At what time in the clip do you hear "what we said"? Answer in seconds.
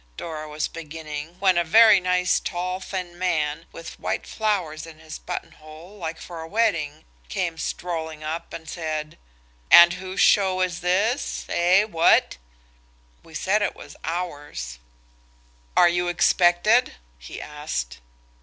11.83-13.61